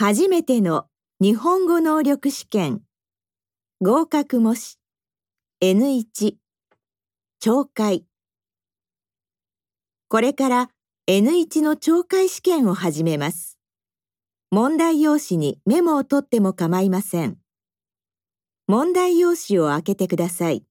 [0.00, 0.86] 初めての
[1.20, 2.82] 日本語能力試験
[3.80, 4.78] 合格模試
[5.60, 6.34] N1
[7.42, 8.04] 懲戒
[10.06, 10.70] これから
[11.08, 13.58] N1 の懲戒試験を始めます。
[14.52, 17.36] 問題用紙にメモを取っても構いません。
[18.68, 20.62] 問題用紙を開けてください。